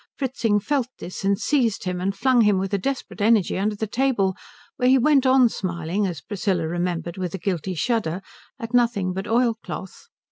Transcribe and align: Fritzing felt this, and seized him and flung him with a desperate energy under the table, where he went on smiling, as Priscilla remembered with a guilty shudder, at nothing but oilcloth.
Fritzing 0.17 0.59
felt 0.59 0.87
this, 0.97 1.23
and 1.23 1.39
seized 1.39 1.83
him 1.83 2.01
and 2.01 2.15
flung 2.17 2.41
him 2.41 2.57
with 2.57 2.73
a 2.73 2.79
desperate 2.79 3.21
energy 3.21 3.59
under 3.59 3.75
the 3.75 3.85
table, 3.85 4.35
where 4.77 4.89
he 4.89 4.97
went 4.97 5.27
on 5.27 5.47
smiling, 5.47 6.07
as 6.07 6.21
Priscilla 6.21 6.67
remembered 6.67 7.17
with 7.17 7.35
a 7.35 7.37
guilty 7.37 7.75
shudder, 7.75 8.23
at 8.57 8.73
nothing 8.73 9.13
but 9.13 9.27
oilcloth. 9.27 10.07